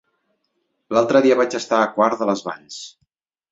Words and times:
L'altre 0.97 1.21
dia 1.27 1.37
vaig 1.43 1.59
estar 1.61 1.83
a 1.83 1.91
Quart 1.99 2.25
de 2.25 2.31
les 2.33 2.45
Valls. 2.51 2.83